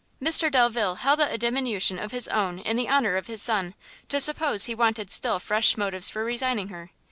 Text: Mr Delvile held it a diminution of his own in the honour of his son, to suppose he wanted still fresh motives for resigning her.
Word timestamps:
Mr 0.19 0.49
Delvile 0.51 0.95
held 0.95 1.19
it 1.19 1.31
a 1.31 1.37
diminution 1.37 1.99
of 1.99 2.11
his 2.11 2.27
own 2.29 2.57
in 2.57 2.75
the 2.75 2.89
honour 2.89 3.17
of 3.17 3.27
his 3.27 3.39
son, 3.39 3.75
to 4.09 4.19
suppose 4.19 4.65
he 4.65 4.73
wanted 4.73 5.11
still 5.11 5.37
fresh 5.37 5.77
motives 5.77 6.09
for 6.09 6.25
resigning 6.25 6.69
her. 6.69 6.89